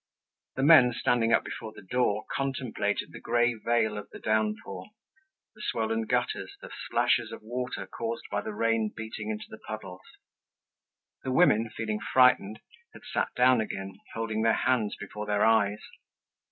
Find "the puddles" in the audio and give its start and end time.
9.47-10.01